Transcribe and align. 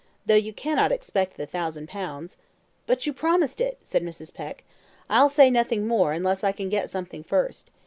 Though 0.25 0.33
you 0.33 0.51
cannot 0.51 0.91
expect 0.91 1.37
the 1.37 1.45
thousand 1.45 1.87
pounds" 1.87 2.35
"But 2.87 3.05
you 3.05 3.13
promised 3.13 3.61
it," 3.61 3.77
said 3.83 4.01
Mrs. 4.01 4.33
Peck. 4.33 4.63
"I'll 5.11 5.29
say 5.29 5.51
nothing 5.51 5.85
more, 5.87 6.11
unless 6.11 6.43
I 6.43 6.53
can 6.53 6.69
get 6.69 6.89
something 6.89 7.21
first. 7.21 7.69